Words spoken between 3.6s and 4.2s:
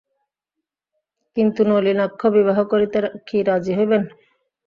হইবেন?